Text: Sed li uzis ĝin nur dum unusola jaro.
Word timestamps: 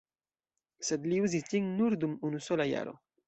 Sed 0.87 1.05
li 1.11 1.19
uzis 1.25 1.45
ĝin 1.53 1.69
nur 1.81 1.97
dum 2.05 2.15
unusola 2.31 2.69
jaro. 2.73 2.97